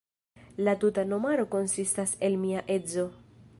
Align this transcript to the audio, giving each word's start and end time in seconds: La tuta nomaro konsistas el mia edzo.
La 0.67 0.73
tuta 0.83 1.03
nomaro 1.09 1.45
konsistas 1.53 2.17
el 2.31 2.41
mia 2.47 2.67
edzo. 2.79 3.07